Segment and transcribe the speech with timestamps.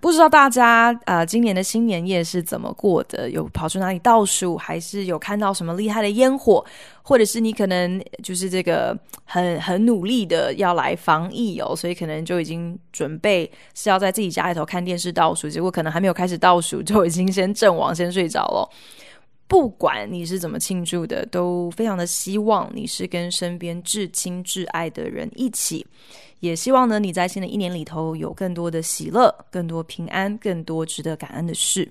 [0.00, 3.28] 不知道大家啊、今年的新年夜是怎么过的？
[3.30, 6.64] 有跑去哪里倒数，还是有看到什么厉害的烟火？
[7.02, 18.68] 或者是你可能就是这个很很努力的要来防疫哦，所以可能就已经准备是要在自己家里头看电视倒数，结果可能还没有开始倒数，就已经先阵亡，先睡着了。
[19.46, 25.84] 不管你是怎么庆祝的，都非常的希望你是跟身边至亲至爱的人一起。
[26.40, 31.90] 也希望呢，你在新的一年里头有更多的喜乐、更多平安、更多值得感恩的事。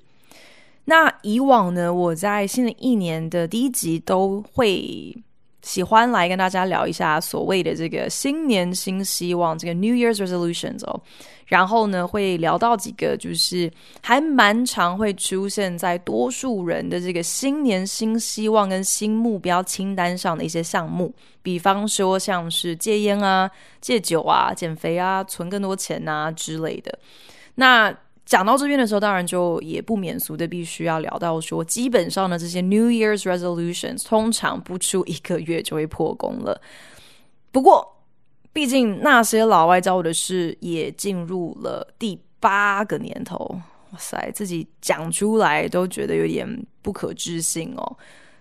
[0.86, 5.16] 那以往呢，我在新的一年的第一集都会
[5.70, 11.00] 喜欢来跟大家聊一下所谓的这个新年新希望，这个 New Year's Resolutions 哦。
[11.46, 23.48] 然后呢，会聊到几个就是还蛮常会出现在多数人的这个新年新希望跟新目标清单上的一些项目，比方说像是戒烟啊、
[23.80, 26.98] 戒酒啊、减肥啊、存更多钱啊之类的。
[27.56, 27.96] 那
[28.30, 36.62] 讲到这边的时候，当然就也不免俗的必须要聊到说，基本上呢，这些 New Year's Resolutions 通常不出一个月就会破功了。
[37.52, 38.04] 不过，
[38.54, 43.60] 毕竟那些老外教我的事也进入了第八个年头，
[43.92, 46.48] 哇塞，自己讲出来都觉得有点
[46.84, 47.98] 不可置信哦。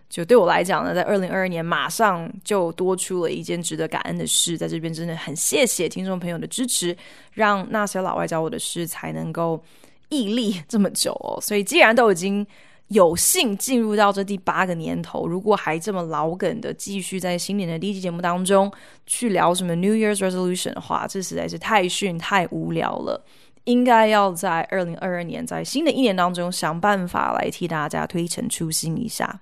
[0.08, 6.96] 就对我来讲呢，在二零二二年马上就多出了一件值得感恩的事，在这边真的很谢谢听众朋友的支持，
[7.32, 9.62] 让那些老外教我的事才能够
[10.08, 11.38] 屹立这么久哦。
[11.40, 12.46] 所以既然都已经。
[12.88, 18.72] 有幸进入到这第八个年头，如果还这么老梗的继续在新年的第一期节目当中
[19.04, 23.22] 去聊什么 New Year's Resolution 的话，这实在是太逊太无聊了。
[23.64, 29.38] 应该要在二零二二年，在新的一年当中想办法来替大家推陈出新一下。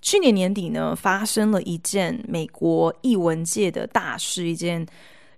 [0.00, 4.86] 去年年底呢，发生了一件美国译文界的大事，一件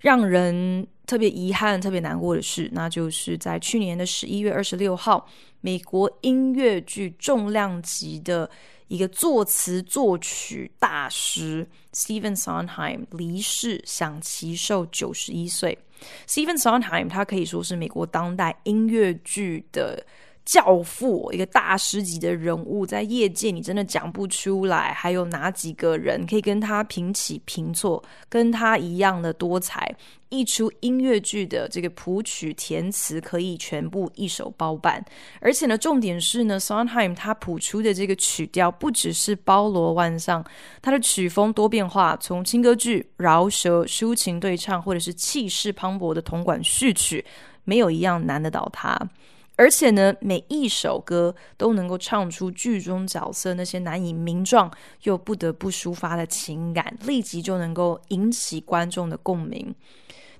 [0.00, 5.26] 让人特别遗憾、特别难过的事，那就是在去年的十一月二十六号。
[5.60, 8.48] 美国音乐剧重量级的
[8.86, 15.76] 一个作词作曲大师 Stephen Sondheim 离世，享耆寿九十一岁。
[16.28, 20.06] Stephen Sondheim 他可以说是美国当代音乐剧的
[20.48, 29.94] 教父，一个大师级的人物，在业界你真的讲不出来，还有哪几个人可以跟他平起平坐，跟他一样的多才。
[30.30, 35.04] 一出音乐剧的这个谱曲填词可以全部一手包办，
[35.38, 40.42] 而且呢，重点是呢，Sondheim 他谱出的这个曲调不只是包罗万象，
[40.80, 47.22] 他的曲风多变化，从轻歌剧、饶舌、抒情对唱，或者是气势磅礴的铜管序曲，
[47.64, 48.98] 没有一样难得倒他。
[49.58, 59.74] 而且呢，每一首歌都能够唱出剧中角色那些难以名状又不得不抒发的情感，立即就能够引起观众的共鸣。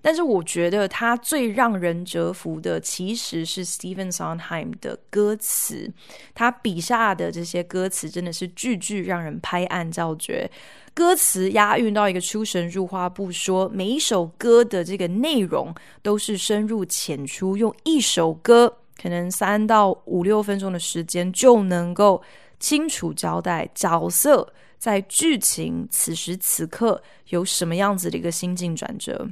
[0.00, 5.92] 但是我觉得他最让人折服的，其实是 Stephen Sondheim 的歌词。
[6.32, 10.48] 他笔下的这些歌词真的是句句让人拍案叫绝，
[10.94, 22.22] 歌词押韵到一个出神入化不说，每一首歌的这个内容都是深入浅出，用一首歌可能三到五六分钟的时间就能够
[22.58, 29.28] 清楚交代角色在剧情此时此刻有什么样子的一个心境转折。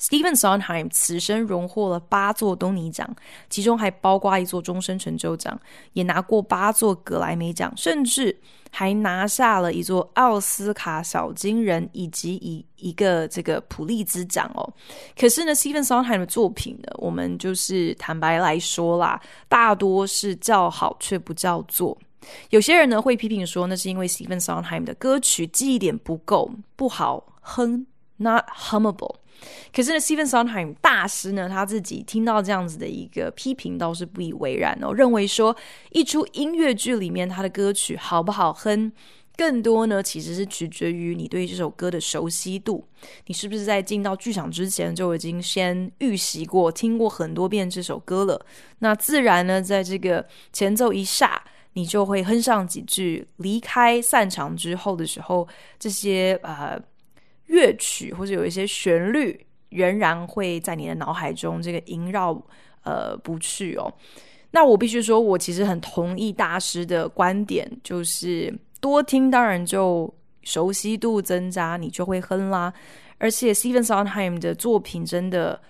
[0.00, 3.16] Steven Sondheim 此生荣获了八座东尼奖，
[3.50, 5.60] 其中还包括一座终身成就奖，
[5.92, 8.38] 也拿过八座格莱美奖，甚至
[8.70, 14.72] 还拿下了一座奥斯卡小金人以及一一个这个普利兹奖哦。
[15.18, 21.96] 可是呢，Stephen Sondheim 的作品呢，我们就是坦白来说啦，大多是叫好却不叫座。
[22.50, 27.86] 有些人呢会批评说，那是因为 Stephen Sondheim 的歌曲记忆点不够，不好哼
[28.16, 29.14] ，not hummable。
[29.72, 35.56] 可是呢，Steven Sondheim 大师呢，他自己听到这样子的一个批评，倒是不以为然哦，认为说
[35.90, 38.90] 一出音乐剧里面他的歌曲好不好哼，
[39.36, 42.84] 更多呢其实是取决于你对这首歌的熟悉度，
[43.26, 48.44] 你是不是在进到剧场之前就已经先预习过、听过很多遍这首歌了？
[48.80, 51.40] 那自然呢，在这个前奏一下，
[51.74, 53.28] 你就会哼上几句。
[53.36, 55.46] 离开散场之后的时候，
[55.78, 56.80] 这些呃。
[57.48, 62.40] 乐曲或者有一些旋律，仍然会在你的脑海中这个萦绕，
[62.84, 63.92] 呃不去哦。
[64.50, 70.12] 那我必须说，我其实很同意大师的观点，就是多听当然就
[70.42, 72.72] 熟悉度增加，你就会哼啦。
[73.18, 75.60] 而且 Stephen Sondheim 的作品真的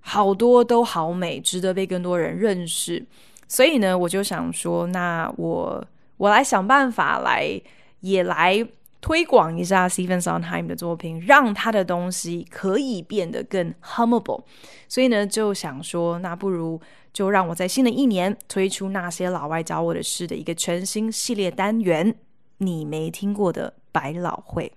[0.00, 3.02] 好多都好美，值得被更多人认识。
[3.48, 5.82] 所以呢，我就想说，那我
[6.16, 7.58] 我来想办法来
[8.00, 8.66] 也来
[9.06, 14.42] 推广一下 Stephen Sondheim 的作品，让他的东西可以变得更 hummable。
[14.88, 16.80] 所以呢，就想说，那不如
[17.12, 22.12] 就让我在新的一年推出那些老外教我的事的一个全新系列单元，
[22.58, 24.72] 你没听过的百老汇。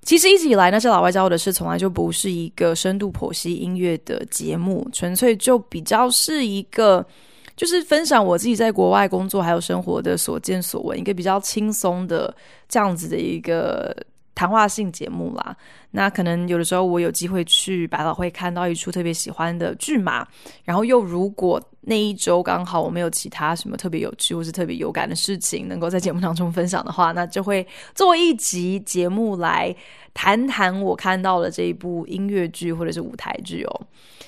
[0.00, 7.06] 其实一直以来，那些老外教我的事从来就不是一个深度剖析音乐的节目，纯粹就比较是一个。
[7.56, 12.34] 就是分享我自己在国外工作还有生活的所见所闻，一个比较轻松的
[12.68, 13.96] 这样子的一个
[14.34, 15.56] 谈话性节目啦。
[15.90, 20.26] 那可能有的时候我有机会去百老汇看到一出特别喜欢的剧嘛，
[20.64, 29.74] 然后又如果那一周刚好我没有其他什么特别有趣或是特别有感的事情能够在节目当中分享的话，那就会做一集节目来
[30.12, 33.80] 谈谈我看到的这一部音乐剧或者是舞台剧哦。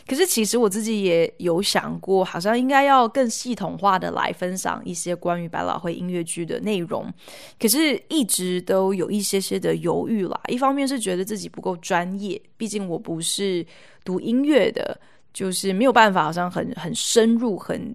[0.09, 7.13] 可是，其实我自己也有想过，好像应该要更系统化的来分享一些关于百老汇音乐剧的内容。
[7.59, 10.41] 可是，一直都有一些些的犹豫啦。
[10.47, 13.67] 一方面是觉得自己不够专业，毕竟我不是
[14.05, 14.97] 读音乐的，
[15.37, 17.95] 就是没有办法，好像很很深入、很。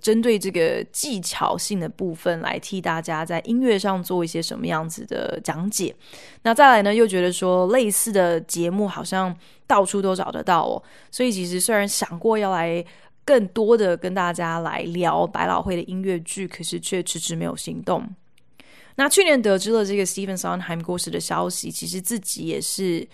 [0.00, 5.94] 针对这个技巧性的部分来替大家在音乐上做一些什么样子的讲解。
[6.42, 9.32] 那再来呢，又觉得说类似的节目好像
[9.64, 10.82] 到处都找得到哦。
[11.12, 12.84] 所以其实虽然想过要来
[13.24, 18.04] 更多的跟大家来聊百老汇的音乐剧，可是却迟迟没有行动。
[18.96, 23.06] 那去年得知了这个 Stephen Sondheim 过世的消息，其实自己也是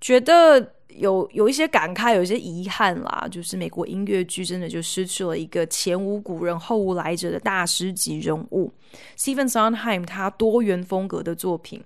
[0.00, 0.72] 觉得。
[0.96, 8.72] 有有一些感慨，有一些遗憾啦，就是美国音乐剧真的就失去了一个前无古人后无来者的大师级人物。
[9.16, 11.82] Stephen Sondheim 他多元风格的作品，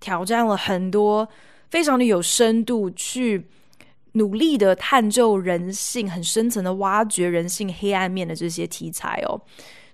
[0.00, 1.28] 挑战了很多
[1.70, 3.46] 非常的有深度，去
[4.12, 9.40] 努力的探究人性，很深层的挖掘人性黑暗面的这些题材哦。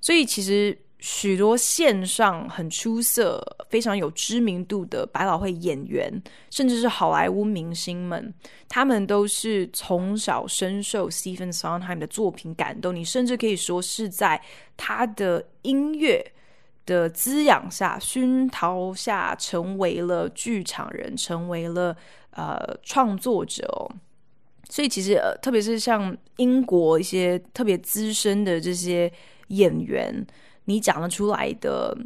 [0.01, 0.79] 所以其实。
[1.07, 6.11] 许多线上很出色、非常有知名度的百老汇演员，
[6.51, 8.33] 甚至是好莱坞明星们，
[8.71, 12.97] 他们都是从小深受 Stephen Sondheim 的作品感动。
[12.97, 14.41] 你甚至可以说是在
[14.79, 16.25] 他的音乐
[16.87, 21.95] 的滋养下、熏陶下，成为了剧场人，成为了
[22.31, 23.93] 呃创作者哦。
[24.71, 29.13] 所以其实呃，特别是像英国一些特别资深的这些
[29.49, 30.27] 演员。
[30.65, 31.97] 你讲得出来的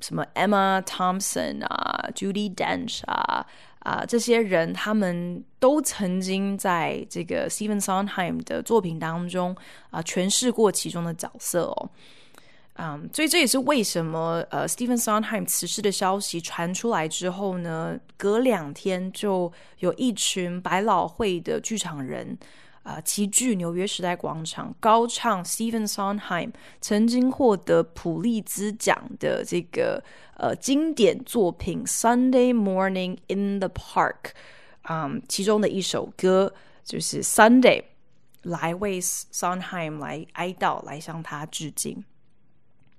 [0.00, 3.46] 什么 Emma Thompson 啊，Judy Dench 啊
[3.80, 9.56] 啊，这些人他们都曾经在这个 Stephen Sondheim 的作品当中
[9.90, 11.90] 啊诠释过其中的角色哦。
[12.78, 22.36] 嗯，所以这也是为什么呃 Stephen Sondheim 辞世的消息传出来之后呢，隔两天就有一群百老汇的剧场人。
[22.86, 30.00] 啊，齐聚纽约时代广场，高唱 Steven Sondheim 曾经获得普利兹奖的这个
[30.36, 34.14] 呃经典作品《Sunday Morning in the Park》
[34.82, 36.54] 啊、嗯，其中的一首歌
[36.84, 37.82] 就是《Sunday》，
[38.42, 42.04] 来为 Sondheim 来哀悼，来向他致敬。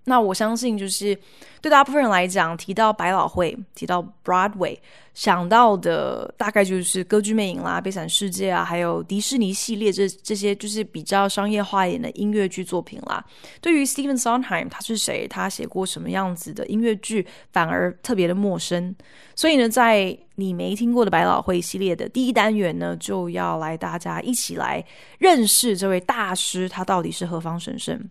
[0.09, 1.13] 那我相信，就是
[1.61, 4.77] 对大部分人来讲，提到百老汇，提到 Broadway，
[5.13, 13.21] 想到的大概就是《歌剧魅影》啦，《悲惨世界》啊，还有迪士尼系列这这些，就是比较商业化一点的音乐剧作品啦。
[13.59, 15.27] 对于 Stephen Sondheim，他是谁？
[15.27, 17.27] 他写过什么样子的音乐剧？
[17.51, 18.95] 反而特别的陌生。
[19.35, 24.81] 所以呢，在你没听过的百老汇系列的第一单元呢，就要来大家一起来
[25.19, 28.01] 认识这位大师，他到底是何方神圣？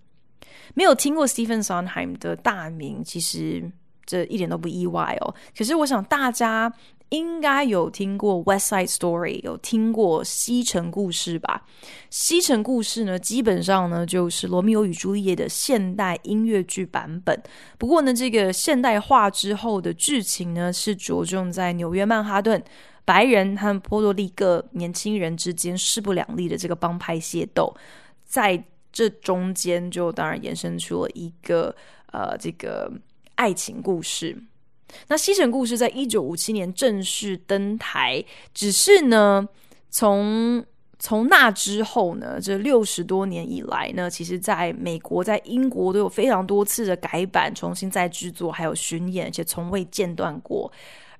[0.74, 3.70] 没有听过 Stephen Sondheim 的大名，其实
[4.04, 5.34] 这一点都不意外哦。
[5.56, 6.72] 可是我想大家
[7.10, 11.62] 应该有听过《West Side Story》，有听过《西城故事》吧？
[12.10, 17.40] 《西城故事》呢，基本上呢就是《罗密欧与朱丽叶》的现代音乐剧版本。
[17.78, 22.60] 不过呢，这个现代化之后的剧情呢，是着重在纽约曼哈顿
[23.04, 27.74] 白人和波多黎各年轻人之间势不两立的这个帮派械斗，
[28.24, 28.64] 在。
[28.96, 31.76] 这中间就当然延伸出了一个
[32.12, 32.90] 呃这个
[33.34, 34.34] 爱情故事。
[35.08, 38.24] 那《西城故事》在一九五七年正式登台，
[38.54, 39.46] 只是呢，
[39.90, 40.64] 从
[40.98, 50.72] 从那之后呢，这六十多年以来呢，其实在美国、在英国都有非常多次的改版、重新再制作，还有巡演，而且从未间断过。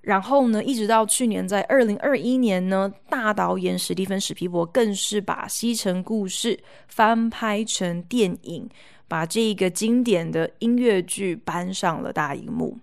[0.07, 6.55] 然后呢，一直到去年在二零二一年呢，大导演史蒂芬史皮伯更是把《西城故事》
[6.87, 8.69] 翻拍成电影，
[9.09, 12.79] 把这个经典的音乐剧搬上了大荧幕。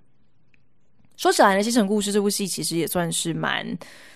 [1.16, 3.66] 说起来呢，《西城故事》这部戏其实也算是蛮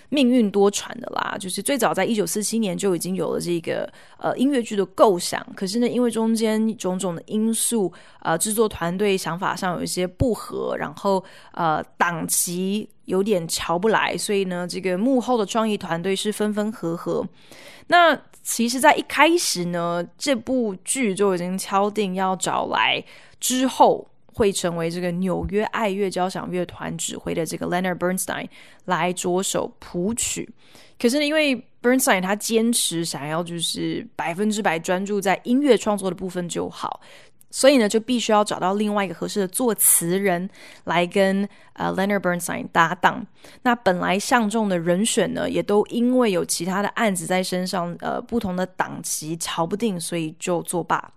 [0.10, 1.38] 命运多舛的啦。
[1.40, 3.88] 就是最早在一九四七年就已经有了这个
[4.18, 17.24] 呃音乐剧的构想，可是呢，因为中间种种的因素，呃，制作团队想法上有一些不合，然后呃档期有点瞧不来，所以呢，这个幕后的创意团队是分分合合。
[17.88, 23.04] 那其实，在一开始呢，这部剧就已经敲定要找来
[23.40, 24.10] 之后。
[24.38, 28.48] 会成为这个纽约爱乐交响乐团指挥的这个 Leonard Bernstein
[28.86, 30.48] 来着手谱曲，
[31.00, 37.02] 可是呢，因为 Bernstein 他坚持想要就是百分之百专注在音乐创作的部分就好，
[37.50, 40.48] 所以呢，就必须要找到另外一个合适的作词人
[40.84, 43.26] 来跟呃 Leonard Bernstein 搭档。
[43.64, 51.12] 那本来相中的人选呢，也都因为有其他的案子在身上，呃，不同的档期瞧不定，所以就作罢。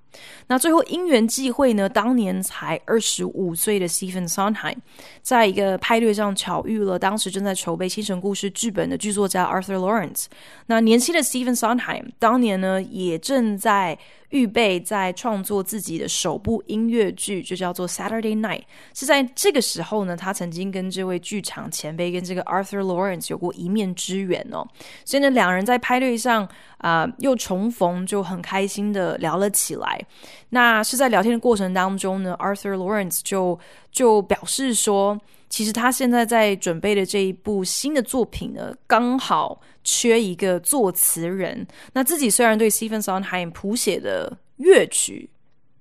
[0.48, 4.76] 那最后因缘际会呢，当年才二十五岁的 Stephen Sondheim，
[5.22, 10.26] 在一个派对上巧遇了当时正在筹备《西城故事》剧本的剧作家 Arthur Lawrence。
[10.66, 13.98] 那年轻的 Stephen Sondheim 当年呢，也正在
[14.30, 18.60] 预备在创作自己的首部音乐剧，就叫做《Saturday Night》。
[18.94, 24.64] 是在这个时候呢，他曾经跟这位剧场前辈，跟这个 Arthur Lawrence 有过一面之缘哦。
[25.04, 26.48] 所以呢，两人在派对上
[26.80, 30.00] 啊、又重逢，就很开心的聊了起来。
[30.48, 33.58] 那是在聊天的过程当中呢，Arthur Lawrence 就
[33.92, 41.66] 就表示说，其实他现在在准备的这一部新的作品呢，刚好缺一个作词人。
[41.92, 45.28] 那自己虽然对 Stephen Sondheim 谱写的乐曲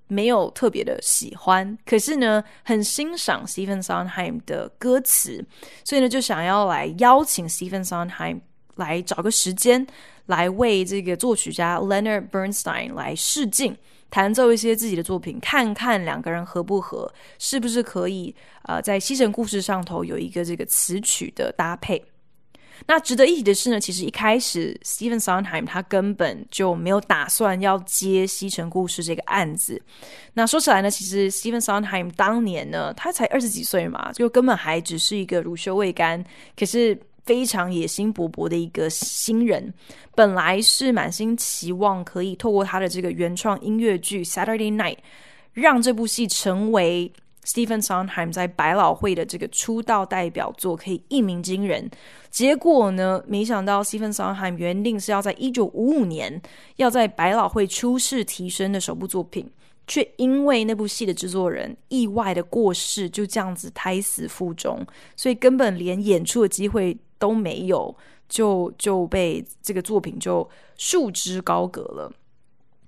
[0.08, 5.46] 没有特别的喜欢，可是呢，很欣赏 Stephen Sondheim 的歌词，
[5.84, 8.40] 所以呢，就想要来邀请 Stephen Sondheim
[8.80, 9.86] 来找个时间，
[10.26, 13.78] 来为这个作曲家 Leonard Bernstein 来试镜。
[14.12, 18.34] 弹奏一些自己的作品，看看两个人合不合，是不是可以
[18.64, 22.04] 呃在西城故事上头有一个这个词曲的搭配。
[22.88, 29.80] 那值得一提的是呢，其实一开始 Stephen Sondheim 他根本就没有打算要接西城故事这个案子。
[30.34, 36.26] 那说起来呢，其实 Stephen Sondheim 当年呢，他才二十几岁嘛，就根本还只是一个乳臭未干。
[36.58, 37.00] 可是。
[37.30, 39.72] 非常野心勃勃的一个新人，
[40.16, 44.96] 本来是满心期望可以透过他的这个原创音乐剧《Saturday Night》，
[45.54, 47.14] 让这部戏成为
[47.46, 51.88] Stephen Sondheim 在百老汇的这个出道代表作，可以一鸣惊人。
[52.32, 56.42] 结果呢，没想到 Stephen Sondheim 原定是要在一九五五年
[56.78, 59.48] 要在百老汇出世提升的首部作品，
[59.86, 64.84] 却因为那部戏的制作人意外的过世，就这样子胎死腹中，
[65.16, 66.98] 所以根本连演出的机会。
[67.20, 67.96] 都没有，
[68.28, 72.12] 就就被这个作品就束之高阁了。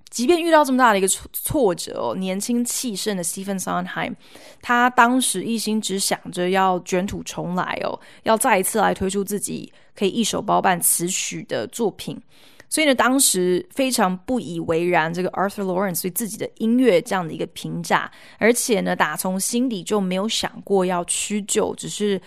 [0.10, 4.14] 即便遇到这么大的一个挫挫折哦，年轻气盛的 Stephen Sondheim，
[4.62, 12.22] 他当时一心只想着要卷土重来哦，要再一次来推出自己可以一手包办词曲的作品。
[12.68, 22.22] 所以呢，当时非常不以为然这个 Arthur Lawrence 对自己的音乐这样的一个评价，而且呢，打从心底就没有想过要屈就，只是。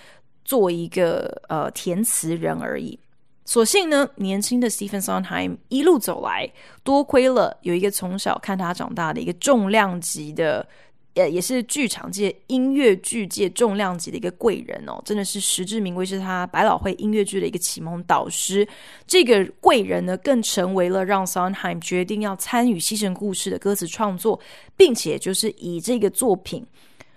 [0.44, 2.98] 做一个呃填词人而已。
[3.46, 6.50] 所幸呢，年轻的 Stephen Sondheim 一路走来，
[6.82, 10.66] 多亏了有一个从小看他长大的一个重量级的，
[11.12, 18.66] 呃，也是剧场界、音乐剧界重量级的一个贵人哦，真的是实至名归，是他百老汇音乐剧的一个启蒙导师。
[19.06, 24.40] 这个贵人呢，更成为了让 Sondheim 决定要参与《西城故事》的歌词创作，
[24.74, 26.64] 并且就是以这个作品。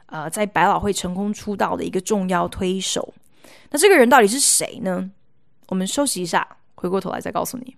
[0.07, 3.13] 呃，在百老汇成功出道的一个重要推手，
[3.69, 5.11] 那这个人到底是谁呢？
[5.67, 7.75] 我们休息一下，回过头来再告诉你。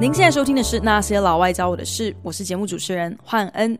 [0.00, 3.76] 您现在收听的是《那些老外教我的事》，我是节目主持人焕恩。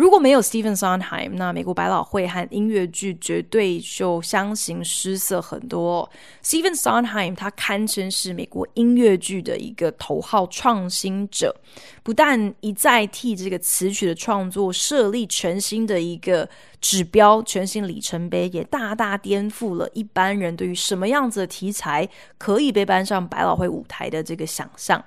[0.00, 6.10] 如果没有 Stephen Sondheim，那美国百老汇和音乐剧绝对就相形失色很多。
[6.42, 11.54] Stephen Sondheim 他堪称是美国音乐剧的一个头号创新者，
[12.02, 16.48] 不但一再替这个词曲的创作设立全新的一个
[16.80, 25.04] 指标、全新里程碑，也大大颠覆了一般人对于什么样子的题材可以被搬上百老汇舞台的这个想象。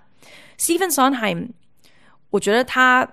[0.59, 1.47] Stephen Sondheim，
[2.29, 3.11] 我觉得他。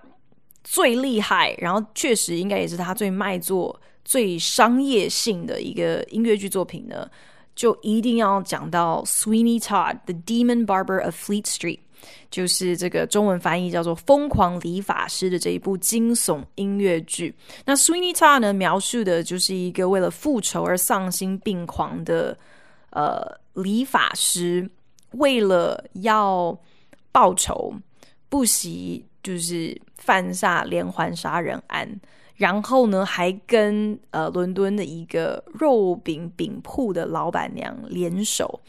[0.62, 7.09] 最厉害，然后确实应该也是他最卖座、最商业性的一个音乐剧作品呢，
[7.55, 11.81] 就一定要讲到 Sweeney Todd, The Demon Barber of Fleet Street，
[12.31, 17.35] 就是这个中文翻译叫做《疯狂理发师》的这一部惊悚音乐剧。
[17.64, 22.38] 那 Sweeney Todd 呢，描述的就是一个为了复仇而丧心病狂的
[22.90, 23.23] 呃
[23.55, 24.71] 理发师，
[25.12, 26.57] 为了要
[27.12, 27.75] 报仇，
[28.29, 29.79] 不惜就是
[30.11, 31.88] 犯下连环杀人案。
[32.35, 38.61] 然后呢，还跟呃伦敦的一个肉饼饼铺的老板娘联手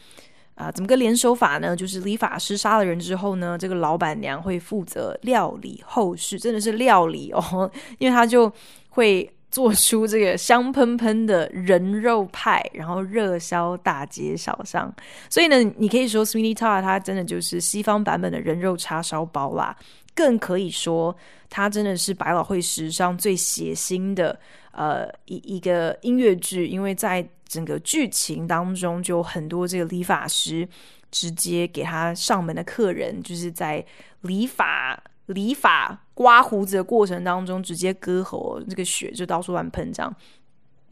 [0.54, 1.74] 啊、怎么个联手法呢？
[1.74, 7.68] 就是理发师杀了人之后呢，这个老板娘会负责料理后事，真的是料理哦，
[7.98, 8.52] 因为她就
[8.90, 14.94] 会做出这个香喷喷的人肉派，然后热销大街小巷。
[15.28, 19.74] 所以呢，你可以说 Sweeney Todd 它真的就是西方版本的人肉叉烧包啦。
[20.14, 21.16] 更可以说，
[21.48, 24.38] 它真的是百老汇史上最血腥的
[24.72, 30.68] 呃一一个音乐剧，因为在整个剧情当中，就很多这个理发师
[31.10, 33.84] 直接给他上门的客人，就是在
[34.22, 40.14] 理发理发刮胡子的过程当中，直接割喉，这个血就到处乱喷，这样。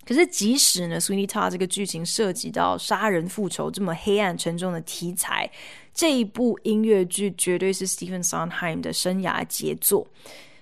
[0.07, 5.49] 可是，即使呢，Sweeney Todd 这个剧情涉及到杀人复仇这么黑暗沉重的题材，
[5.93, 10.07] 这一部音乐剧绝对是 Stephen Sondheim 的生涯杰作。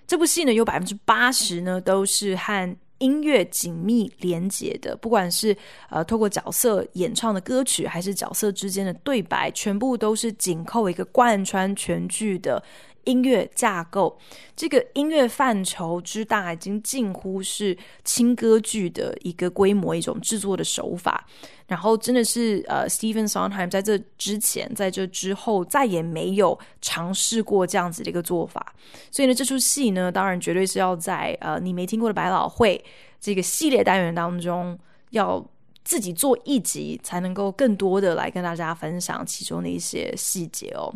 [0.06, 5.56] 这部戏呢，有百分之八十呢都是和音乐紧密连结的，不管是
[5.90, 12.62] 呃透过角色演唱的歌曲，还是角色之间的对白，全部都是紧扣一个贯穿全剧的。
[13.09, 14.19] 音乐架构，
[14.55, 21.27] 这个音乐范畴之大，已经近乎是轻歌剧的一个规模，一种制作的手法。
[21.67, 28.75] 然后，真的是呃，Stephen Sondheim 在这之前，在这之后，再也没有尝试过这样子的一个做法。
[29.11, 32.83] 所以呢，这出戏呢，当然绝对是要在呃你没听过的百老汇
[33.19, 34.79] 这个系列单元当中，
[35.11, 35.43] 要
[35.83, 40.93] 自己做一集，才能够更多的来跟大家分享其中的一些细节哦。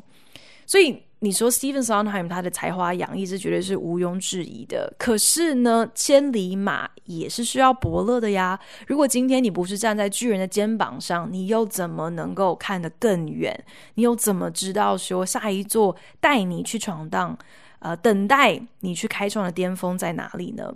[0.66, 1.02] 所以。
[1.24, 4.92] 你说 Stephen Sondheim 他的才华洋溢，这绝对是毋庸置疑的。
[4.98, 8.58] 可是呢，千里马也是需要伯乐的呀。
[8.88, 13.64] 如果今天你不是站在巨人的肩膀上，你又怎么能够看得更远？
[13.94, 17.38] 你又怎么知道说下一座带你去闯荡，
[17.78, 20.74] 呃，等待你去开创的巅峰在哪里呢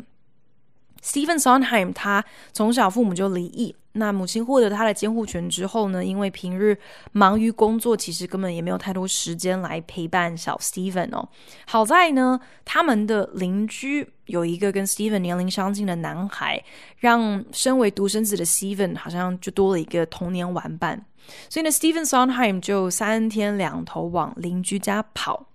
[1.03, 6.79] ？Stephen Sondheim 他从小父母就离异，那母亲获得他的监护权之后呢，因为平日
[7.13, 11.29] 忙于工作，其实根本也没有太多时间来陪伴小 Stephen 哦。
[11.67, 16.63] 好在呢，他们的邻居有一个跟 Stephen 年龄相近的男孩，
[16.99, 21.05] 让身为独生子的 Stephen 好像就多了一个童年玩伴。
[21.49, 25.47] 所以呢，Stephen Sondheim 就三天两头往邻居家跑。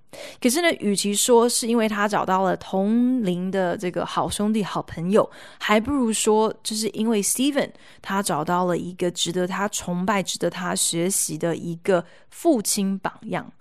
[0.41, 7.69] 可是呢，与其说是因为他找到了同龄的这个好兄弟、好朋友，还不如说，就是因为 Stephen
[8.01, 13.51] 他找到了一个值得他崇拜、值得他学习的一个父亲榜样。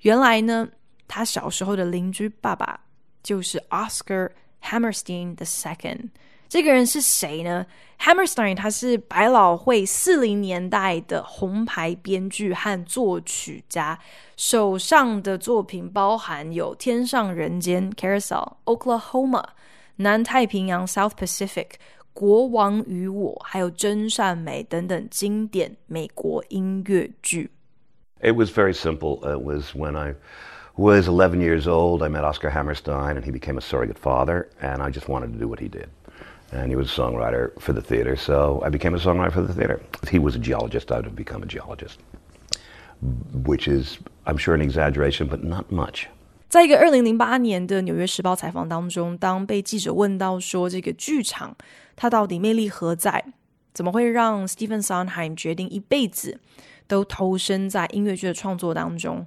[0.00, 0.68] 原来呢，
[1.08, 2.78] 他小时候的邻居爸爸
[3.22, 4.30] 就是 Oscar
[4.62, 6.10] Hammerstein the Second。
[6.48, 7.66] 这个人是谁呢
[8.00, 13.98] ？Hammerstein 他是百老汇四零年代的红牌编剧和作曲家，
[14.36, 19.42] 手上的作品包含有《天上人间》（Carousel）、《Oklahoma》、
[19.96, 21.66] 《南太平洋》（South Pacific）、
[22.12, 27.50] 《国王与我》还有《真善美》等等经典美国音乐剧。
[28.20, 29.18] It was very simple.
[29.28, 30.14] It was when I
[30.76, 32.02] was 11 years old.
[32.02, 35.38] I met Oscar Hammerstein, and he became a surrogate father, and I just wanted to
[35.38, 35.88] do what he did.
[36.53, 39.53] And he was a songwriter for the theater, so I became a songwriter for the
[39.53, 39.79] theater.
[40.03, 41.95] If he was a geologist, I would have become a geologist,
[43.45, 46.07] which is, I'm sure, an exaggeration, but not much.
[46.49, 51.55] 在一个二零零八年的《纽约时报》采访当中，当被记者问到说这个剧场
[51.95, 53.23] 它到底魅力何在，
[53.73, 56.37] 怎么会让 Stephen Sondheim 决定一辈子
[56.85, 59.25] 都投身在音乐剧的创作当中？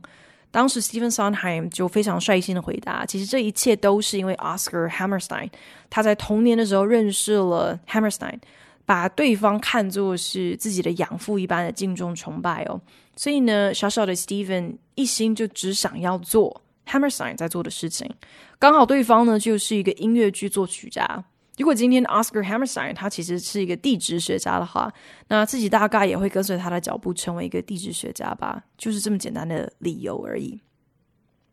[0.50, 5.50] 当时 Stephen Sondheim 就非常率性的回答：“其实这一切都是因为 Oscar Hammerstein，
[5.89, 8.39] 他在童年的时候认识了 Hammerstein，
[8.85, 12.79] 把对方看作是自己的养父一般的敬重崇拜哦。
[13.15, 18.09] 所以呢，小小的 Stephen 一心就只想要做 Hammerstein 在做的事情。
[18.57, 21.23] 刚好对方呢就是一个音乐剧作曲家。”
[21.59, 24.89] 如果今天 Oscar Hammerstein 他其实是一个地质学家的话，
[25.27, 30.57] 那自己大概也会跟随他的脚步成为一个地质学家吧，就是这么简单的理由而已。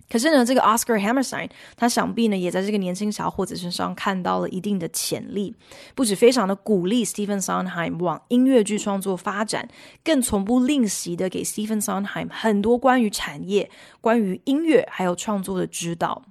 [0.09, 5.55] 可是呢，这个 Oscar Hammerstein 他想必呢也在这个年轻小伙子身上看到了一定的潜力，
[5.95, 9.69] 不止非常的鼓励 Stephen Sondheim 往音乐剧创作发展，
[10.05, 16.23] 更从不吝惜的给 Stephen Sondheim 很多关于产业、关于音乐还有创作的指导。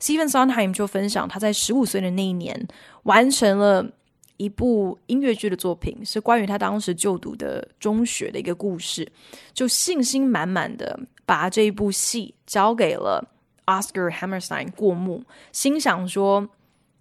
[0.00, 2.68] Stephen Sondheim 就分享，他在十五岁的那一年
[3.02, 3.84] 完成了
[4.36, 9.10] 一部音乐剧的作品，是关于他当时就读的中学的一个故事，
[9.52, 13.28] 就信心满满的把这一部戏交给了
[13.66, 16.48] Oscar Hammerstein 过目，心想说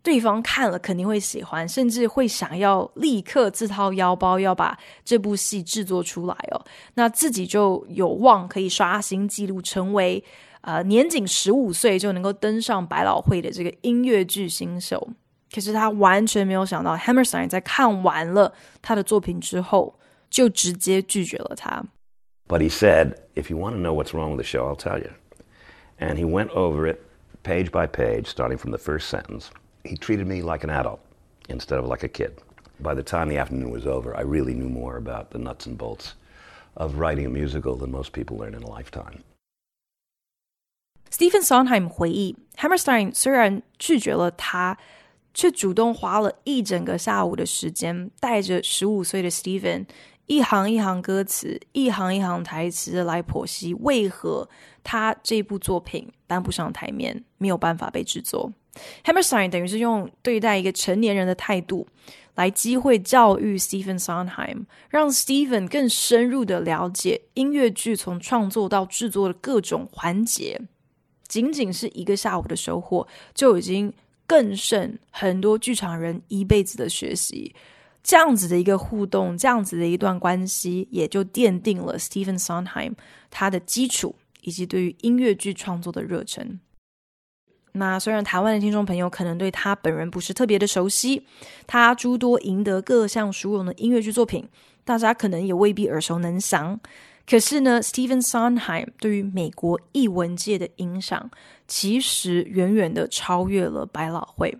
[0.01, 10.23] 对方看了肯定会喜欢，甚至会想要立刻自掏腰包要把这部戏制作出来哦，那自己就有望可以刷新纪录，成为
[10.61, 15.07] 呃年仅十五岁就能够登上百老汇的这个音乐剧新秀。
[15.53, 19.97] 可是他完全没有想到，Hammerstein 在看完了他的作品之后，
[20.29, 21.81] 就直接拒绝了他。
[22.48, 25.12] But he said, "If you want to know what's wrong with the show, I'll tell you."
[25.98, 27.00] And he went over it
[27.42, 29.50] page by page, starting from the first sentence.
[29.85, 31.00] He treated me like an adult
[31.48, 32.33] instead of like a kid.
[32.80, 35.78] By the time the afternoon was over, I really knew more about the nuts and
[35.78, 36.14] bolts
[36.76, 39.22] of writing a musical than most people learn in a lifetime.
[41.11, 44.78] Stephen Sondheim 回忆，Hammerstein 虽然拒绝了他。
[45.33, 49.87] 却主动花了一整个下午的时间，带着十五岁的 Steven
[50.27, 54.47] 一行一行歌词、一行一行台词来剖析为何
[54.83, 58.51] 他这部作品搬不上台面，没有办法被制作。
[59.03, 61.88] Hammerstein 等于是用对待一个成年人的态度
[62.35, 70.61] 来机会教育 Stephen Sondheim，让 Steven 更深入的了解音乐剧从创作到制作的各种环节。
[71.27, 73.93] 仅仅是一个下午的收获，就已经。
[74.27, 77.53] 更胜很多剧场人一辈子的学习，
[78.05, 82.93] 这样子的一个互动，这样子的一段关系，也就奠定了 Stephen Sondheim
[83.31, 86.59] 他的基础以及对于音乐剧创作的热忱。
[87.71, 91.25] 那虽然台湾的听众朋友可能对他本人不是特别的熟悉，
[91.65, 94.47] 他诸多赢得各项殊荣的音乐剧作品，
[94.83, 96.79] 大家可能也未必耳熟能详。
[97.27, 101.31] 可是呢，Stephen Sondheim 对于美国艺文界的影响，
[101.67, 104.55] 其实远远的超越了百老汇。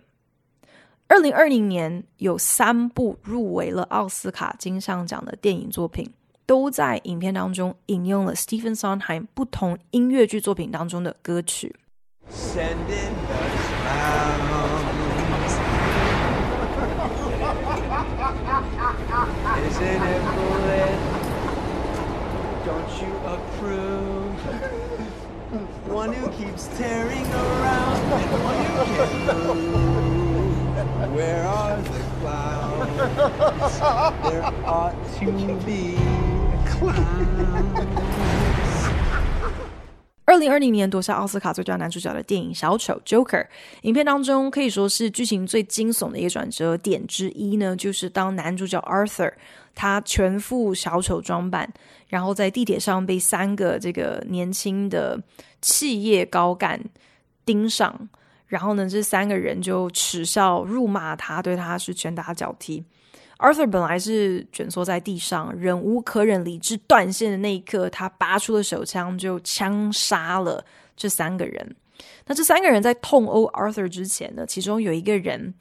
[1.08, 6.12] 二零二零年有三部入围了奥斯卡金像奖的电影作品，
[6.44, 11.76] 都在影片当中引用了 Stephen Sondheim 不同音乐剧作品当中的歌曲。
[40.26, 43.46] 二零二零年夺下奥斯卡最佳男主角的电影《小丑》（Joker）
[43.82, 49.32] 影片当中，可以说是剧情最惊悚的一个转折点之一呢，就是当男主角 Arthur
[49.74, 51.72] 他全副小丑装扮，
[52.08, 55.18] 然后在地铁上被三个这个年轻的
[55.62, 56.78] 企业高干
[57.46, 58.08] 盯上，
[58.46, 62.84] 然后呢，这三个人就耻笑、辱骂他，对他是拳打脚踢。
[63.38, 70.64] Arthur 本来是蜷缩在地上，忍无可忍，理智断线的那一刻，他拔出了手枪，就枪杀了
[70.96, 71.76] 这三个人。
[72.26, 75.52] 那这三个人在痛殴 Arthur 之前呢，其中有一个人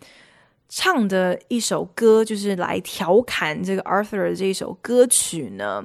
[0.70, 5.84] 唱的一首歌，就是来调侃这个 Arthur 的这一首歌曲呢，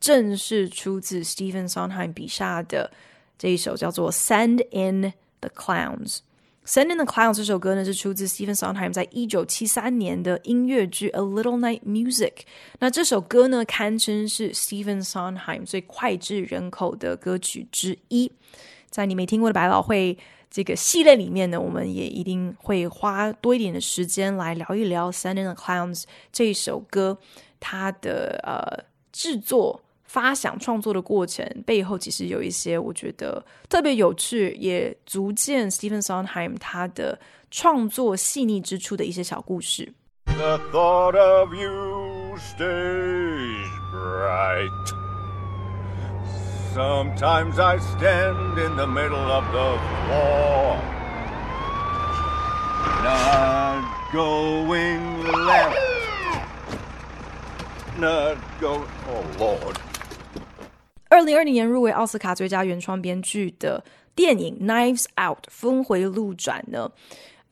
[0.00, 2.90] 正是出自 Stephen Sondheim 笔下的
[3.38, 6.16] 这一首叫做《Send in the Clowns》。
[6.70, 12.30] 《Send in the Clowns》这首歌呢，是出自 Stephen Sondheim 在一九七三年的音乐剧《A Little Night Music》。
[12.78, 18.30] 那这首歌呢，堪称是 Stephen Sondheim 最脍炙人口的歌曲之一。
[18.88, 20.16] 在你没听过的百老汇
[20.48, 27.18] 这个系列里面呢，我们也一定会花多一点的时间来聊一聊《Send in the Clowns》这首歌，
[27.58, 29.82] 它的呃制作。
[30.10, 37.16] 发想创作的过程背后，其实有一些我觉得特别有趣，也足见 Stephen Sondheim 他的
[37.48, 39.94] 创作细腻之处的一些小故事。
[40.24, 44.70] The thought of you stays bright.
[46.74, 50.76] Sometimes I stand in the middle of the floor.
[53.04, 55.78] Not going left.
[57.96, 59.78] Not going, oh Lord.
[61.20, 66.90] 二零二零年入围奥斯卡最佳原创编剧的电影《Knives Out》峰回路转呢，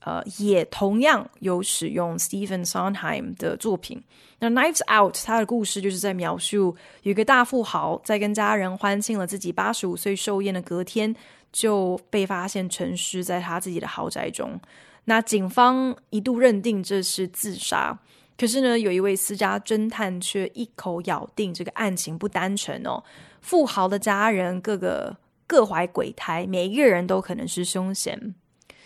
[0.01, 4.03] 呃，也同样有使用 Stephen Sondheim 的作品。
[4.39, 11.15] 那《Knives Out》它的故事就是在描述有一个大富豪在跟家人欢庆了自己八十五岁寿宴的隔天，
[11.53, 14.59] 就被发现陈尸在他自己的豪宅中。
[15.05, 17.99] 那警方一度认定这是自杀，
[18.39, 23.05] 可是呢，有一位私家侦探却一口咬定这个案情不单纯哦。
[23.40, 28.35] 富豪的家人各个各怀鬼胎，每一个人都可能是凶嫌。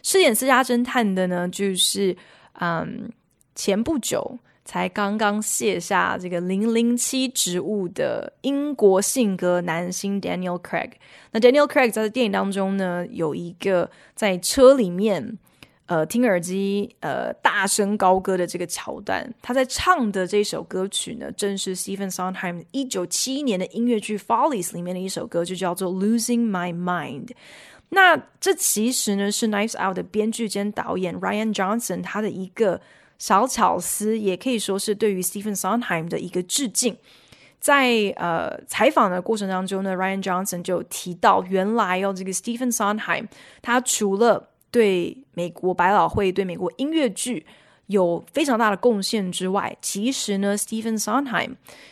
[0.03, 2.17] 饰演私家侦探的呢，就是
[2.61, 3.11] 嗯
[3.55, 10.91] 前不久才刚刚卸下这个零零七职务的英国性格男星 Daniel Craig。
[11.31, 15.39] 那 Daniel Craig 在电影当中呢，有一个在车里面。
[15.87, 27.27] 呃，听耳机，呃，大声高歌的这个桥段，他在唱的这首歌曲呢，正是 Stephen Sondheim 一九七一年的音乐剧《Follies》里面的一首歌，就叫做《Losing My Mind》。
[27.91, 32.81] 那这其实呢是《Knives Out》的编剧兼导演 Ryan Johnson 他的一个
[33.19, 36.97] 小巧思，也可以说是对于 Stephen Sondheim 的一个致敬。
[37.61, 43.27] 在呃采访的过程当中呢，Ryan Johnson 就提到，原来哦，这个 Stephen Sondheim
[43.61, 47.47] 他除了对美国百老汇、对美国音乐剧
[47.87, 51.51] 有非常大的贡献之外，其实呢，Stephen Sondheim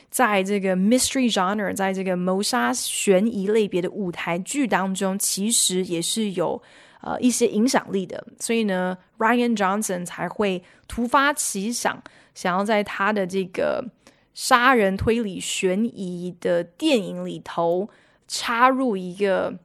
[0.08, 6.60] 在这个 mystery genre，在这个谋杀悬疑类别的舞台剧当中，其实也是有
[7.02, 8.26] 呃一些影响力的。
[8.38, 12.02] 所以呢，Ryan Johnson 才会突发奇想，
[12.34, 13.84] 想要在他的这个
[14.32, 17.90] 杀人推理悬疑的电影里头
[18.26, 19.58] 插入一个。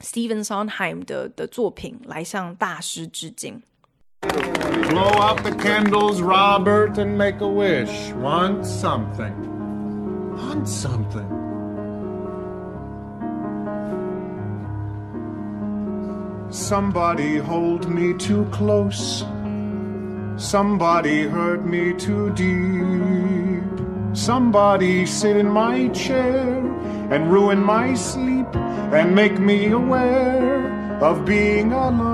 [0.00, 3.62] Stephen Sondheim 的的作品来向大师致敬。
[4.22, 8.12] Blow out the candles, Robert, and make a wish.
[8.14, 9.34] Want something?
[10.36, 11.44] Want something?
[16.50, 19.24] Somebody hold me too close.
[20.36, 23.64] Somebody hurt me too deep.
[24.12, 26.62] Somebody sit in my chair
[27.09, 28.47] and ruin my sleep.
[28.91, 32.09] And make me aware of being alive,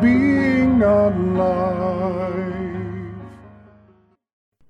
[0.00, 1.74] being alive.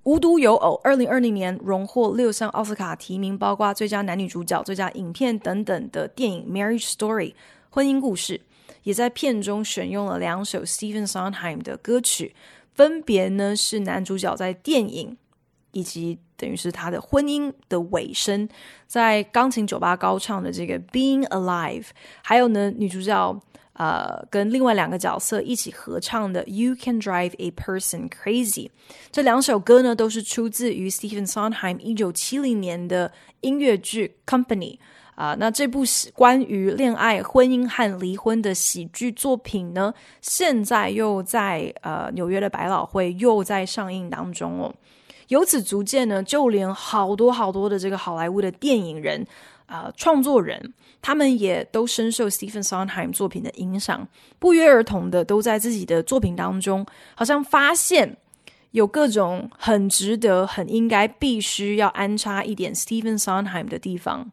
[0.02, 7.32] 无独有偶，二零二零年荣获六项奥斯卡提名，包括最佳男女主角、最佳影片等等的电影《Marriage Story》
[7.70, 8.40] 婚姻故事，
[8.82, 12.34] 也在片中选用了两首 Stephen Sondheim 的歌曲，
[12.74, 15.16] 分别呢是男主角在电影
[15.76, 16.18] 以及。
[16.38, 18.46] 等于是他的婚姻的尾声，
[18.86, 21.84] 在钢琴酒吧高唱的这个《Being Alive》，
[22.22, 23.40] 还有呢，女主角
[23.72, 28.66] 呃跟另外两个角色一起合唱的《You Can Drive a Person Crazy》。
[29.10, 33.10] 这两首歌呢，都是出自于 Stephen Sondheim 一九七零年的
[33.40, 34.76] 音乐剧《Company》
[35.14, 44.74] 啊、那这部关于恋爱、婚姻和离婚的喜剧作品呢，现在又在呃纽约的百老汇又在上映当中哦。
[45.28, 49.26] 由此足见呢，就连好多好多的这个好莱坞的电影人
[49.66, 54.06] 啊、创作人，他们也都深受 Stephen Sondheim 作品的影响，
[54.38, 56.86] 不约而同的都在自己的作品当中，
[57.16, 58.16] 好像发现
[58.70, 64.30] 有各种很值得、很应该、必须要安插一点 Stephen Sondheim 的地方。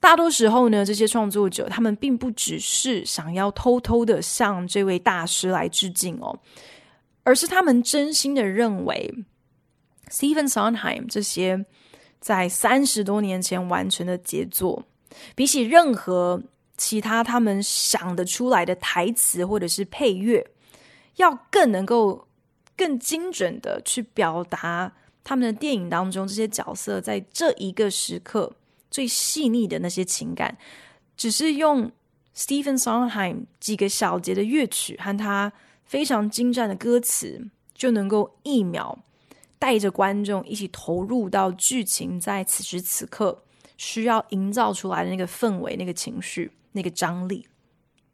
[0.00, 6.36] 大多时候呢，这些创作者他们并不只是想要偷偷的向这位大师来致敬哦，
[7.22, 9.14] 而是他们真心的认为。
[10.10, 11.64] Stephen Sondheim 这些
[12.20, 14.84] 在三十多年前完成的杰作，
[15.34, 16.42] 比起任何
[16.76, 20.46] 其他他们想得出来的台词或者是配乐，
[21.16, 22.26] 要更能够
[22.76, 28.52] 更精准的去表达他们的电影当中这些角色在这一个时刻
[28.90, 30.56] 最细腻的那些情感。
[31.16, 31.92] 只是用
[32.36, 35.52] Stephen Sondheim 几个小节的乐曲和他
[35.84, 38.98] 非常精湛的歌词，就能够一秒。
[39.64, 43.42] 带着观众一起投入到剧情，在此时此刻
[43.78, 47.48] 需要营造出来的那个氛围、那个情绪、那个张力。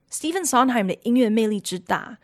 [0.09, 2.19] Stephen Sondheim 的音乐魅力之大，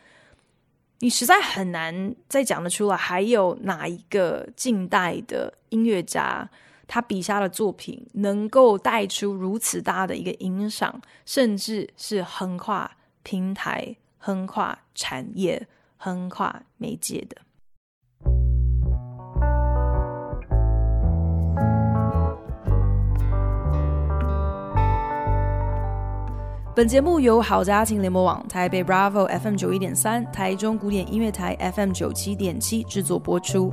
[1.01, 2.97] 你实在很难再讲得出来。
[2.97, 6.49] 还有哪一个近代的音乐家，
[6.87, 17.39] 他笔下的作品能够带出如此大的一个影响，甚至是横跨平台、横跨产业、横跨媒介的？
[26.77, 33.73] 本节目由好家庭联播网、台北 Bravo FM 九一点三、台中古典音乐台 FM 九七点七制作播出。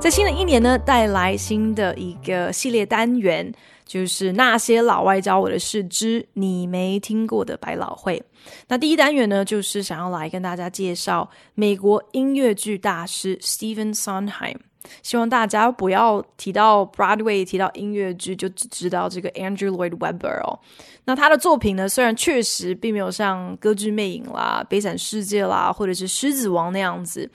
[0.00, 3.52] 在新的一年呢，带来新的一个系列单元，
[3.84, 8.22] 就是那些老外教我的事之你没听过的百老汇。
[8.68, 14.58] 那第一单元呢，就是想要来跟大家介绍美国音乐剧大师 Stephen Sondheim。
[15.02, 20.58] 希望大家不要提到 Broadway，提到音乐剧就只知道这个 Andrew Lloyd Webber 哦。
[21.04, 27.30] 那他的作品呢，虽然确实并没有像《歌剧魅影》啦、《悲惨世界》啦，或者是《狮子王》那样子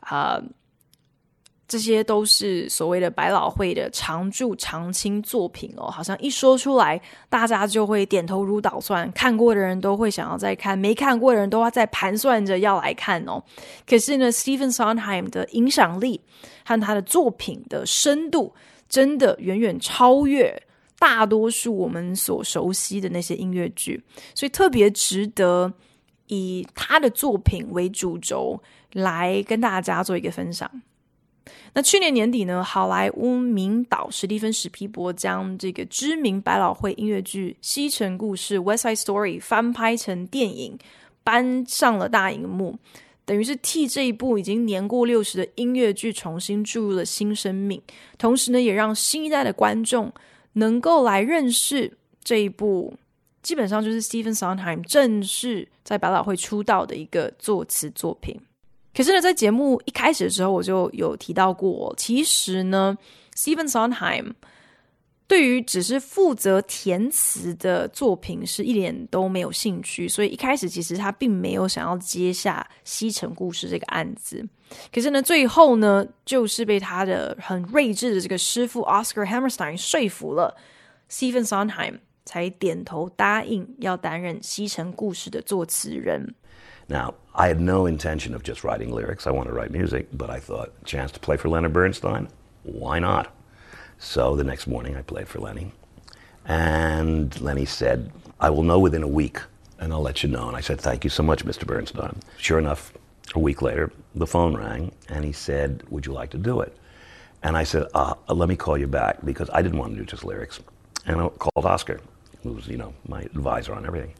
[0.00, 0.40] 啊、
[1.68, 13.42] 这些都是所谓的百老汇的常驻常青作品哦，好像一说出来，大家就会点头如捣蒜，看过的人都会想要再看，没看过的人都要在盘算着要来看哦。
[13.88, 16.20] 可是呢，Stephen Sondheim 的影响力
[16.64, 18.54] 和他的作品的深度，
[18.88, 20.62] 真的远远超越
[20.98, 24.02] 大多数我们所熟悉的那些音乐剧，
[24.34, 25.72] 所以特别值得
[26.28, 30.70] 以他的作品为主轴来跟大家做一个分享。
[31.74, 40.78] 那去年年底呢，好莱坞名导史蒂芬史皮伯将这个知名百老汇音乐剧《西城故事》（West Side Story） 翻拍成电影，
[41.24, 42.78] 搬上了大荧幕，
[43.24, 47.80] 等于是替这一部已经年过六十的音乐剧重新注入了新生命。
[48.18, 50.12] 同时呢，也让新一代的观众
[50.54, 51.90] 能够来认识
[52.22, 52.94] 这一部，
[53.42, 58.38] 基本上就是 Stephen Sondheim 正式在百老汇出道的一个作词作品。
[58.94, 62.96] 可是呢，在节目一开始的时候，我就有提到过，其实呢
[63.34, 64.32] ，Stephen Sondheim
[65.32, 74.46] 对于只是负责填词的作品是一点都没有兴趣，所以一开始其实他并没有想要接下《西城故事》这个案子。
[74.92, 80.54] 可是呢，最后呢，就是被他的很睿智的这个师傅 Oscar Hammerstein 说服了
[81.10, 86.34] ，Stephen Sondheim 才点头答应要担任《西城故事》的作词人。
[86.88, 89.26] Now, I had no intention of just writing lyrics.
[89.26, 92.26] I want to write music, but I thought, chance to play for Leonard Bernstein?
[92.64, 93.28] Why not?
[94.02, 95.70] So the next morning I played for Lenny.
[96.44, 98.10] And Lenny said,
[98.40, 99.38] I will know within a week
[99.78, 100.48] and I'll let you know.
[100.48, 101.64] And I said, Thank you so much, Mr.
[101.64, 102.18] Bernstein.
[102.36, 102.92] Sure enough,
[103.36, 106.76] a week later, the phone rang and he said, Would you like to do it?
[107.44, 110.04] And I said, uh, Let me call you back because I didn't want to do
[110.04, 110.58] just lyrics.
[111.06, 112.00] And I called Oscar,
[112.42, 114.14] who was, you know, my advisor on everything.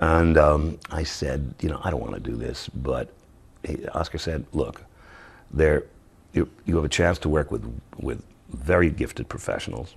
[0.00, 3.12] And um, I said, you know, I don't want to do this, but
[3.64, 4.84] he, Oscar said, look,
[5.52, 5.84] there,
[6.32, 7.64] you, you have a chance to work with,
[7.98, 9.95] with very gifted professionals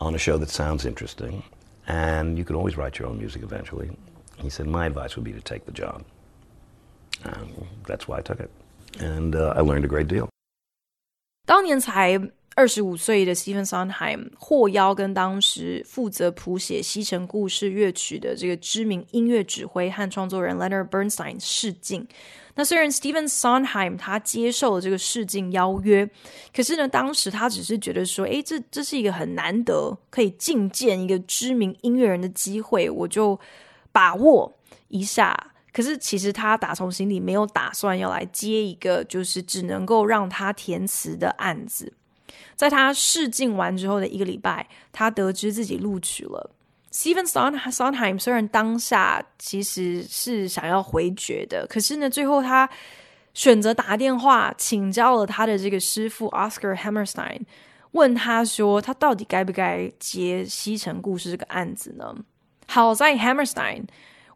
[0.00, 1.42] on a show that sounds interesting,
[1.86, 3.90] and you can always write your own music eventually.
[4.38, 6.04] He said, my advice would be to take the job.
[7.24, 8.50] And that's why I took it.
[9.00, 10.28] And uh, I learned a great deal.
[11.44, 12.20] 当年才
[12.54, 22.06] 二十五岁的 Stephen Sondheim 获邀跟当时负责谱写《西城故事》乐曲的这个知名音乐指挥和创作人 Leonard Bernstein 试镜。
[22.55, 26.07] 那虽然 Stephen Sondheim 他接受了这个试镜邀约，
[26.55, 33.39] 可是呢，当时他只是觉得说，诶，这这是一个很难得可以觐见一个知名音乐人的机会，我就
[33.91, 34.53] 把握
[34.89, 35.51] 一下。
[35.71, 41.91] 可是其实他打从心里没有打算要来接一个就是只能够让他填词的案子。
[42.55, 46.51] 在他试镜完之后的一个礼拜，他得知自己录取了。
[46.93, 52.69] Stephen Sondheim 虽然当下其实是想要回绝的，可是呢，最后他
[53.33, 57.41] 选择打电话请教了他的这个师傅 Oscar Hammerstein，
[57.93, 62.15] 问他说他到底该不该接《西城故事》这个案子呢？
[62.67, 63.85] 好在 Hammerstein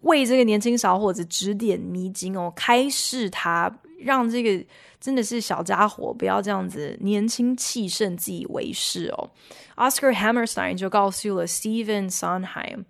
[0.02, 3.72] 为这个年轻小伙子指点迷津哦，开示他。
[4.00, 4.66] 让这个
[5.00, 9.30] 真的是小家伙不要这样子年轻气盛、自以为是哦。
[9.76, 12.86] Oscar Hammerstein 就告诉了 Stephen Sondheim：“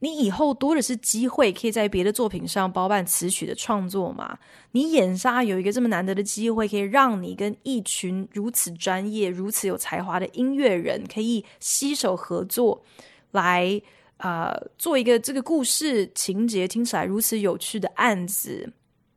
[0.00, 4.38] 你以后多的是机会，可以在别的作品上包办词曲的创作嘛。
[4.72, 12.84] 你眼下有一个这么难得的机会，可以让你跟一群如此专业、如此有才华的音乐人可以携手合作，
[13.32, 13.80] 来
[14.18, 18.72] 啊、呃、做一个这个故事情节听起来如此有趣的案子。”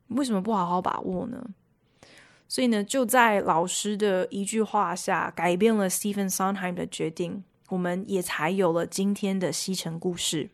[0.10, 1.44] 为什么不好好把握呢？
[2.50, 10.50] 所以呢，就在老师的一句话下，改变了 Stephen Sondheim 的决定，我们也才有了今天的西城故事。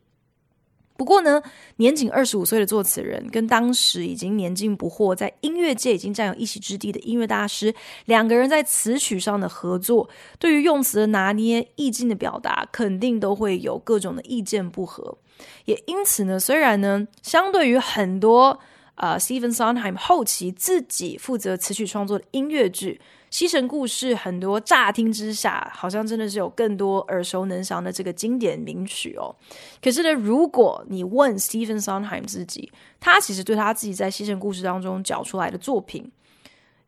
[0.98, 1.44] 不过呢，
[1.76, 15.20] 年仅二十五岁的作词人，跟当时已经年近不惑，在音乐界已经占有一席之地的音乐大师，两个人在词曲上的合作，对于用词的拿捏、意境的表达，肯定都会有各种的意见不合。
[15.66, 18.60] 也因此呢，虽然呢，相对于很多。
[18.96, 23.02] 呃、uh，Stephen Sondheim 后期自己负责词曲创作的音乐剧
[23.32, 29.36] 《西城故事》，很多乍听之下好像真的是有更多耳熟能详的这个经典名曲哦。
[29.82, 36.12] 可是呢，如果你问 Stephen Sondheim 自己，他其实对他自己在《西城故事》当中缴出来的作品，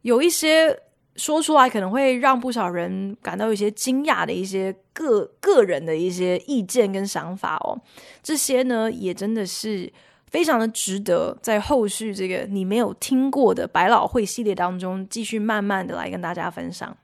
[0.03, 0.80] 有一些
[1.15, 7.82] 说出来可能会让不少人感到有些惊讶的一些个个人的一些意见跟想法哦。
[8.21, 9.91] 这些呢，也真的是。
[10.30, 16.96] 非常的值得在后续这个你没有听过的百老汇系列当中继续慢慢的来跟大家分享。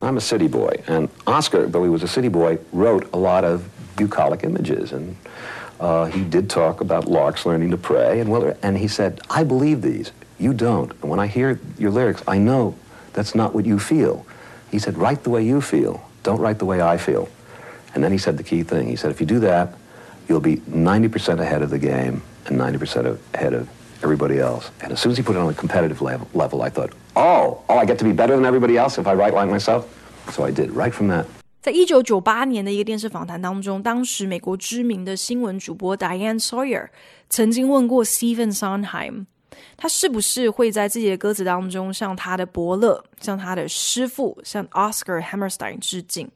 [0.00, 3.44] I'm a city boy, and Oscar, though he was a city boy, wrote a lot
[3.44, 3.62] of
[3.96, 5.14] bucolic images, and
[5.80, 9.44] uh, he did talk about larks learning to pray, and well, and he said, I
[9.44, 10.92] believe these, you don't.
[11.00, 12.74] And when I hear your lyrics, I know
[13.14, 14.26] That's not what you feel.
[14.70, 16.06] He said, write the way you feel.
[16.24, 17.28] Don't write the way I feel.
[17.94, 18.88] And then he said the key thing.
[18.88, 19.74] He said, if you do that,
[20.28, 23.67] you'll be 90% ahead of the game And 90% ahead of
[24.03, 24.69] everybody else.
[24.81, 27.61] And as soon as he put it on a competitive level, level, I thought, oh,
[27.67, 29.85] oh, I get to be better than everybody else if I write like myself.
[30.31, 31.25] So I did, right from that.
[31.61, 36.87] 在一九九八年的一个电视访谈当中，当时美国知名的新闻主播 Diane Sawyer
[37.29, 39.25] 曾经问过 Stephen Sondheim，
[39.75, 46.29] 他是不是会在自己的歌词当中向他的伯乐、向他的师傅、向 Oscar Hammerstein 致敬？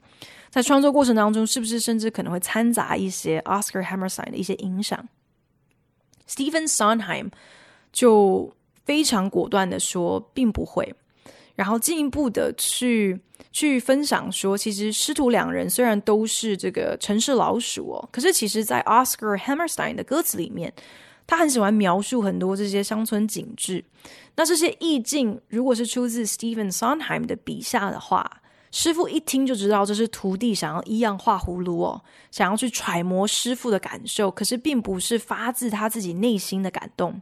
[0.49, 5.07] 在创作过程当中，是不是甚至可能会掺杂一些 Oscar Hammerstein 的一些影响
[6.27, 7.29] ？Stephen Sondheim
[7.91, 8.53] 就
[8.85, 10.93] 非常果断的说，并不会。
[11.55, 13.19] 然后进一步的去
[13.51, 20.73] 去分享说，其实师徒两人虽然都是这个城市老鼠哦，可是其实，在 Oscar Hammerstein 的歌词里面，
[21.27, 23.85] 他很喜欢描述很多这些乡村景致。
[24.35, 28.41] 那这些意境，如果是出自 Stephen Sondheim 的笔下的话，
[28.73, 32.01] 师傅一听就知道这是徒弟想要一样画葫芦哦，
[32.31, 37.21] 想要去揣摩师傅的感受，可是并不是发自他自己内心的感动。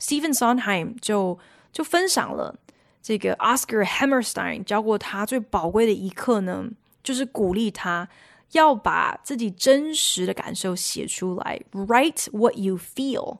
[0.00, 1.36] Stephen Sondheim 就
[1.72, 2.54] 就分享了。
[3.02, 6.64] 这个 Oscar Hammerstein 教过他最宝贵的一课呢，
[7.02, 8.08] 就是鼓励他
[8.52, 13.38] 要把自己真实的感受写出来，Write what you feel，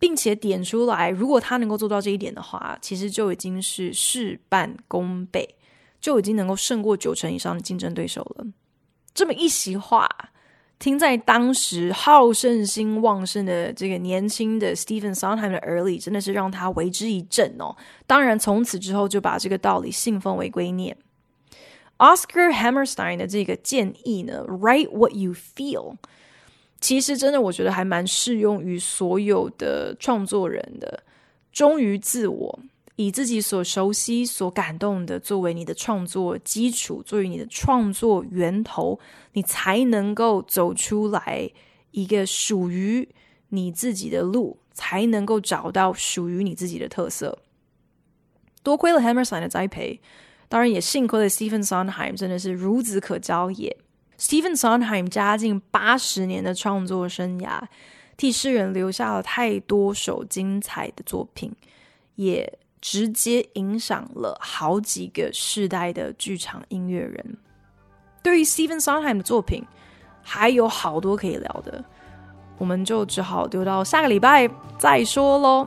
[0.00, 1.08] 并且点出来。
[1.08, 5.56] 如果他能够做到这一点的话，其实就已经是事半功倍，
[6.00, 8.46] 就已经能够胜过九成以上的竞争对手了。
[9.14, 10.08] 这么一席话。
[10.78, 17.76] 听在当时好胜心旺盛的这个年轻的 Stephen Sondheim 的耳里，真的是让他为之一振哦。
[18.06, 20.94] 当然，从此之后就把这个道理信奉为圭臬。
[21.98, 25.96] Oscar Hammerstein 的这个建议呢，Write what you feel，
[26.80, 31.02] 其实真的我觉得还蛮适用于所有的创作人的，
[31.52, 32.58] 忠于自我。
[33.02, 39.00] 以自己所熟悉、所感动的作为你的创作基础，作为你的创作源头，
[39.32, 41.50] 你才能够走出来
[41.92, 43.08] 一个属于
[43.48, 47.38] 你自己的路，才能够找到属于你自己的特色。
[48.62, 49.98] 多亏了 Hammerstein 的栽培，
[50.50, 53.74] 当然也幸亏了 Stephen Sondheim，真的是孺子可教也。
[54.18, 57.62] Stephen Sondheim 将近八十年的创作生涯，
[58.18, 61.50] 替世人留下了太多首精彩的作品，
[62.16, 62.59] 也。
[62.80, 67.36] 直接影响了好几个世代的剧场音乐人。
[68.22, 69.64] 对于 Stephen Sondheim 的作品，
[70.22, 71.82] 还有好多可以聊的，
[72.58, 75.66] 我们就只好留到下个礼拜再说喽。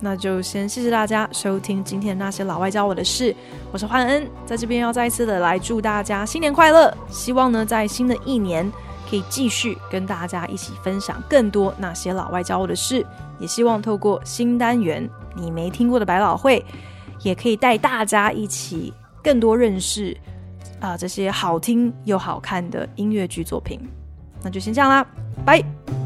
[0.00, 3.34] 那就先谢谢大家收听今天那些老外教我的事，
[3.72, 6.94] 我是焕恩，在这边要再一次的来祝大家新年快乐。
[7.08, 8.70] 希望呢，在新的一年
[9.08, 13.06] 可以继续跟大家一起分享更多那些老外教我的事，
[13.44, 15.06] 也希望透过新单元。
[15.36, 16.64] 你没听过的百老汇，
[17.20, 18.90] 也可以带大家一起
[19.22, 20.16] 更多认识
[20.80, 23.78] 啊、这些好听又好看的音乐剧作品。
[24.42, 25.06] 那就先这样啦，
[25.44, 26.03] 拜。